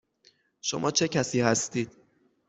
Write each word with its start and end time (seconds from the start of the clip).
شما 0.61 0.91
چه 0.91 1.07
کسی 1.07 1.41
هستید؟ 1.41 1.91